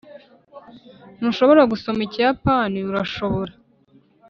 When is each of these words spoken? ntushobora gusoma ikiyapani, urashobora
ntushobora 1.17 1.61
gusoma 1.71 2.01
ikiyapani, 2.07 2.79
urashobora 2.89 3.53